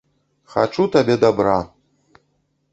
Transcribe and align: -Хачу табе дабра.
-Хачу 0.53 0.85
табе 0.95 1.19
дабра. 1.25 1.57